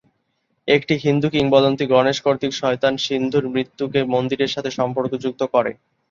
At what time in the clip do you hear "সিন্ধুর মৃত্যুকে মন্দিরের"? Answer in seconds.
2.97-4.53